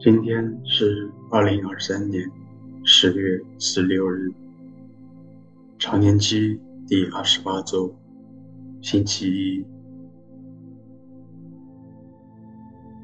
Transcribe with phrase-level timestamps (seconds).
[0.00, 2.22] 今天是二零二三年
[2.82, 4.32] 十月十六日，
[5.78, 7.94] 常年期第二十八周，
[8.82, 9.64] 星期一。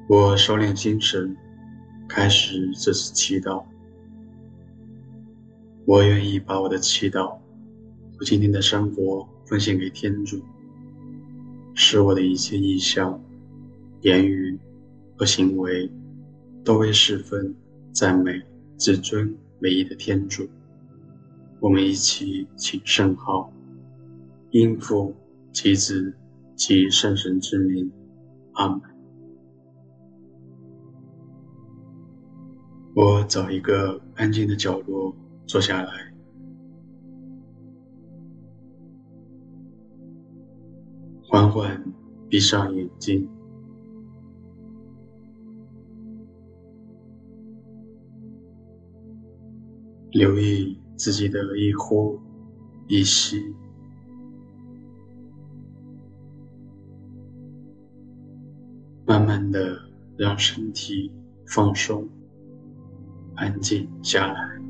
[0.09, 1.37] 我收敛心神，
[2.09, 3.65] 开始这次祈祷。
[5.87, 7.39] 我愿意把我的祈祷
[8.19, 10.43] 和今天的生活奉献给天主，
[11.75, 13.23] 使我的一切意向、
[14.01, 14.59] 言语
[15.17, 15.89] 和行为。
[16.65, 17.55] 都为侍奉、
[17.93, 18.41] 赞美、
[18.79, 20.49] 至尊、唯一的天主。
[21.65, 23.51] 我们一起请圣号，
[24.51, 25.15] 因父
[25.51, 26.15] 及子
[26.55, 27.91] 及圣神之名，
[28.53, 28.83] 阿门。
[32.95, 36.13] 我找一个安静的角落坐下来，
[41.23, 41.83] 缓缓
[42.29, 43.27] 闭上眼睛。
[50.11, 52.19] 留意自己的一呼
[52.87, 53.55] 一吸，
[59.07, 59.77] 慢慢的
[60.17, 61.11] 让身体
[61.47, 62.09] 放松、
[63.35, 64.64] 安静下来。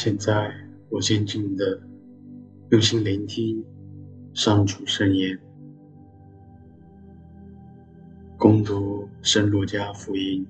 [0.00, 0.54] 现在，
[0.90, 1.82] 我静静的
[2.70, 3.64] 用心聆听
[4.32, 5.36] 上主圣言，
[8.38, 10.46] 恭读圣路加福音。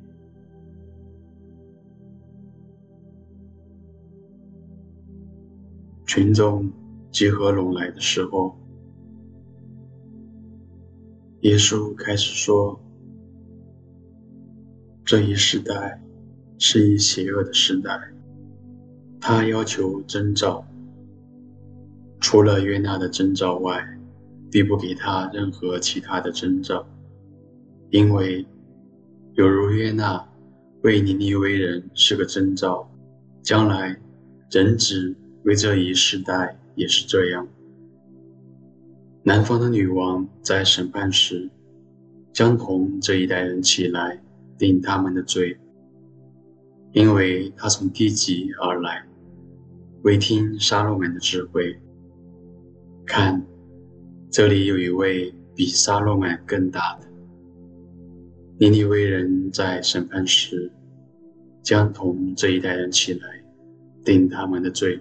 [6.04, 6.70] 群众
[7.10, 8.54] 集合拢来的时候，
[11.40, 12.78] 耶稣开始说
[15.06, 15.98] ：“这一时代
[16.58, 17.98] 是一邪恶的时代。”
[19.28, 20.66] 他要求征兆，
[22.18, 23.86] 除了约纳的征兆外，
[24.50, 26.88] 必不给他任何其他的征兆，
[27.90, 28.46] 因为
[29.34, 30.26] 有如约纳
[30.80, 32.90] 为尼尼微人是个征兆，
[33.42, 33.94] 将来
[34.50, 37.46] 人子为这一世代也是这样。
[39.22, 41.50] 南方的女王在审判时，
[42.32, 44.22] 将同这一代人起来
[44.56, 45.58] 定他们的罪，
[46.92, 49.06] 因为她从地极而来。
[50.02, 51.76] 为听撒罗满的智慧。
[53.04, 53.44] 看，
[54.30, 57.08] 这里有一位比撒罗满更大的。
[58.58, 60.70] 尼尼微人在审判时，
[61.62, 63.44] 将同这一代人起来，
[64.04, 65.00] 定他们的罪，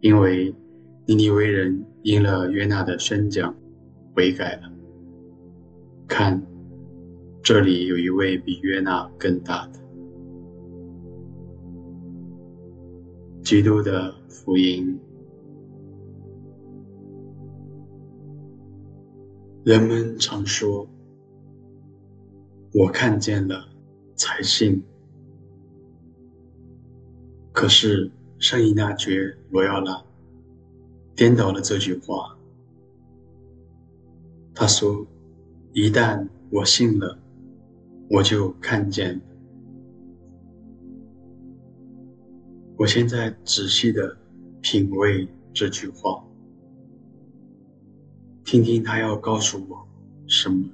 [0.00, 0.54] 因为
[1.06, 3.54] 尼尼微人应了约纳的宣讲，
[4.14, 4.72] 悔改了。
[6.06, 6.42] 看，
[7.42, 9.80] 这里有一位比约纳更大的。
[13.44, 14.98] 基督的福音。
[19.64, 20.88] 人们常说
[22.72, 23.68] ：“我看见了，
[24.16, 24.82] 才信。”
[27.52, 29.20] 可是圣依纳爵·
[29.50, 30.02] 罗耀拉
[31.14, 32.34] 颠倒了这句话。
[34.54, 35.06] 他说
[35.74, 37.18] ：“一旦我信了，
[38.08, 39.20] 我就看见。”
[42.76, 44.16] 我现在仔细的
[44.60, 46.24] 品味这句话，
[48.44, 49.88] 听听他要告诉我
[50.26, 50.68] 什么。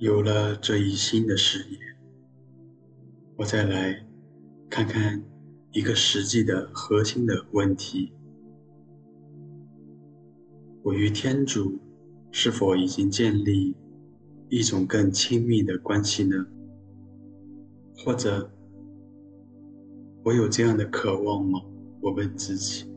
[0.00, 1.78] 有了这一新的视野，
[3.36, 4.02] 我再来
[4.70, 5.22] 看看
[5.72, 8.10] 一个实际的核心的问题：
[10.82, 11.78] 我与天主
[12.32, 13.76] 是否已经建立
[14.48, 16.46] 一种更亲密的关系呢？
[17.98, 18.50] 或者，
[20.24, 21.60] 我有这样的渴望吗？
[22.00, 22.89] 我问自己。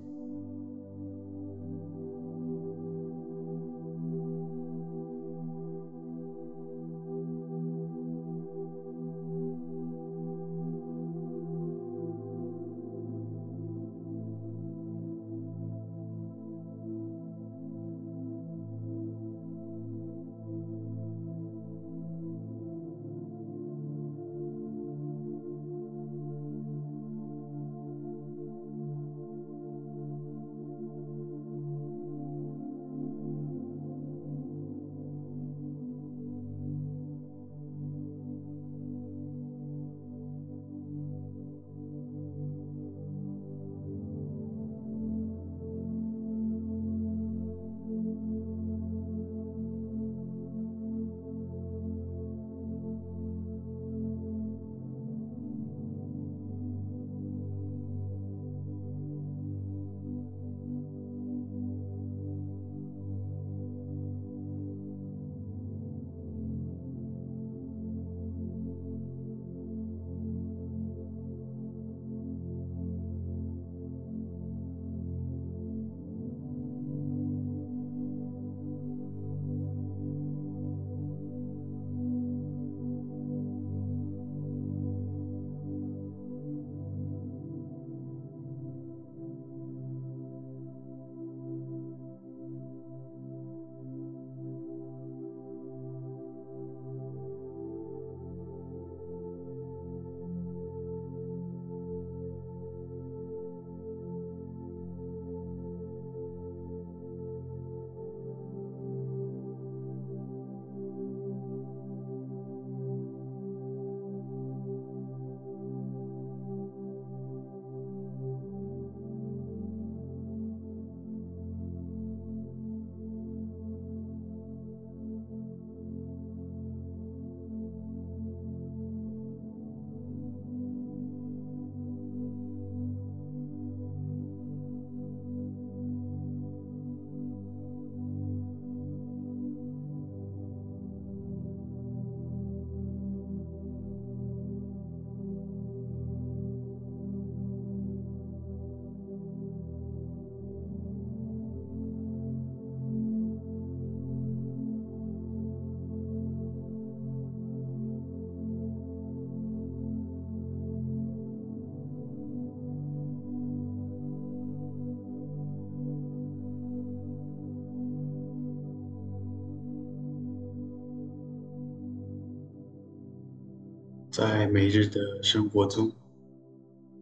[174.13, 175.91] 在每日的生活中，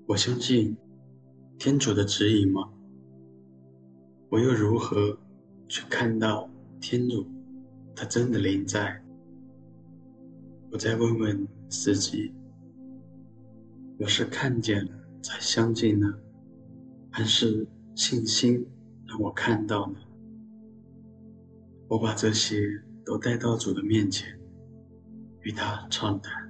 [0.08, 0.78] 我相信
[1.60, 2.72] 天主的指引吗？
[4.30, 5.20] 我又如何
[5.68, 6.50] 去看到
[6.80, 7.28] 天主，
[7.94, 9.04] 他真的临在？
[10.72, 12.34] 我再问问自己：
[14.00, 14.92] 我是看见了
[15.22, 16.14] 才相信呢，
[17.10, 18.66] 还是信心
[19.06, 20.00] 让我看到呢？
[21.90, 24.40] 我把这些都带到主的面前，
[25.42, 26.50] 与他畅谈。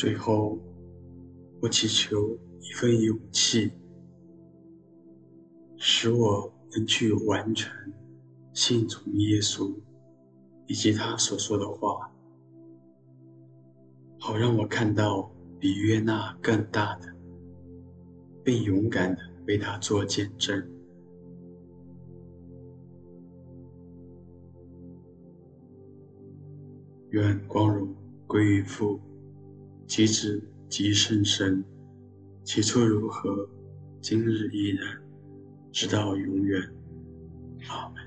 [0.00, 0.58] 最后，
[1.60, 3.70] 我祈求一份勇气，
[5.76, 7.70] 使我能去完成
[8.54, 9.70] 信从耶稣
[10.66, 12.10] 以及他所说的话，
[14.18, 17.14] 好让我看到比约纳更大的，
[18.42, 20.66] 并勇敢的为他做见证。
[27.10, 27.94] 愿光荣
[28.26, 28.98] 归于父。
[29.90, 31.64] 其志即甚深，
[32.44, 33.48] 其错如何？
[34.00, 34.86] 今日依然，
[35.72, 36.62] 直到永远。
[37.68, 37.99] 阿门。